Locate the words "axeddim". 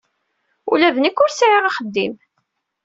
1.65-2.13